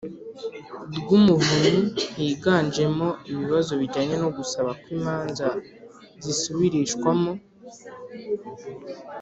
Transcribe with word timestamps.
Rw 0.97 1.07
umuvunyi 1.17 1.83
higanjemo 2.15 3.09
ibibazo 3.29 3.71
bijyanye 3.81 4.15
no 4.23 4.29
gusaba 4.37 4.69
ko 4.81 4.87
imanza 4.97 5.47
zisubirishwamo 6.23 7.31